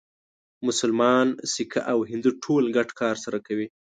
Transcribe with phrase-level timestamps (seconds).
[0.67, 3.67] مسلمان، سیکه او هندو ټول ګډ کار سره کوي.